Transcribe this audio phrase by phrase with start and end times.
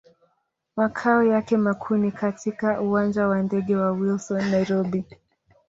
[0.75, 5.05] Makao yake makuu ni katika Uwanja wa ndege wa Wilson, Nairobi.